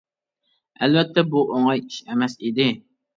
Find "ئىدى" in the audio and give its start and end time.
2.49-2.67